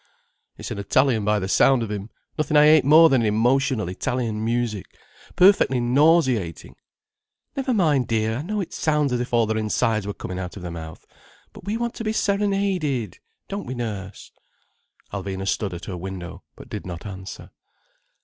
[0.57, 2.09] "It's an Italian by the sound of him.
[2.35, 4.87] Nothing I hate more than emotional Italian music.
[5.35, 6.75] Perfectly nauseating."
[7.55, 8.37] "Never mind, dear.
[8.37, 11.05] I know it sounds as if all their insides were coming out of their mouth.
[11.53, 14.31] But we want to be serenaded, don't we, nurse?—"
[15.13, 17.51] Alvina stood at her window, but did not answer.